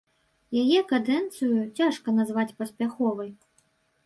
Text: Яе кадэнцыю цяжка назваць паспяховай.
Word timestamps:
Яе 0.61 0.79
кадэнцыю 0.91 1.49
цяжка 1.77 2.15
назваць 2.21 2.47
паспяховай. 2.63 3.31